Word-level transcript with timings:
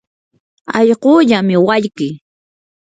allquullami 0.77 1.55
walkii. 1.67 2.13